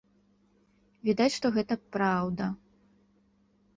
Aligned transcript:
Відаць, 1.09 1.29
што 1.37 1.47
гэта 1.57 1.73
праўда. 1.97 2.51